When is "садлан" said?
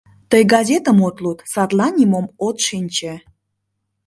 1.51-1.93